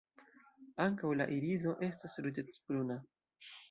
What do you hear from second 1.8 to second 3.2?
estas ruĝecbruna.